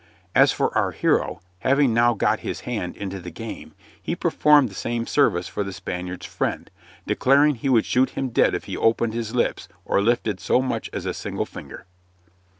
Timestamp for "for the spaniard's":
5.47-6.25